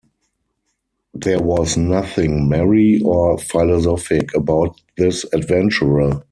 There 1.13 1.39
was 1.43 1.77
nothing 1.77 2.49
merry 2.49 2.99
or 3.05 3.37
philosophic 3.37 4.35
about 4.35 4.81
this 4.97 5.25
adventurer. 5.31 6.19